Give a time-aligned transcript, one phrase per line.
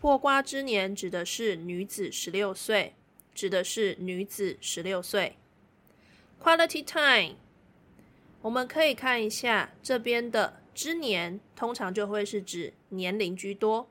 [0.00, 2.94] 破瓜之年指的是女子十六岁，
[3.34, 5.36] 指的是女子十六岁。
[6.42, 7.36] Quality time，
[8.40, 13.90] 我们可以看一下这边的“之年”，通常就会是指年龄居多。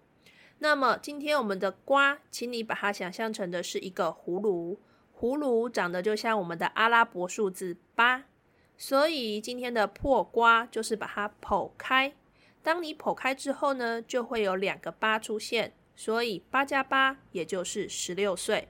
[0.58, 4.80] 那么今天我们的瓜，请你把它想象成的是一个葫芦，
[5.16, 8.26] 葫芦长得就像我们的阿拉伯数字八。
[8.76, 12.16] 所以今天的破瓜就是把它剖开。
[12.64, 15.74] 当你剖开之后呢，就会有两个八出现。
[16.00, 18.70] 所以八加八也就是十六岁。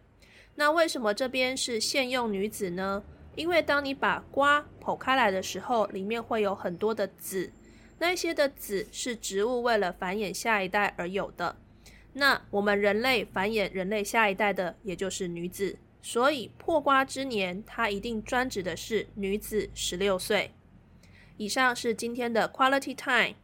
[0.56, 3.04] 那为什么这边是现用女子呢？
[3.36, 7.54] 因为当你把瓜剖开来的时候，里面会有很多的籽，
[8.00, 11.56] 那些的籽是植物为了繁衍下一代而有的。
[12.14, 15.78] 那我们人类繁衍人类下一代的，也就是女子。
[16.02, 20.50] 所以破瓜之年，它一定专指的是女子十六岁。
[21.38, 23.36] 以上是今天的 Quality Time，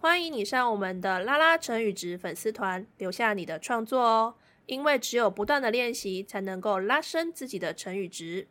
[0.00, 4.34] 欢迎你上我们的拉拉成语值粉丝团留下你的创作哦，
[4.66, 8.46] 因为只有不断的练习，才能够拉伸自己的成语值。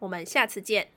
[0.00, 0.88] 我们下次见。